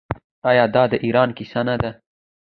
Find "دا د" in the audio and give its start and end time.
0.75-0.93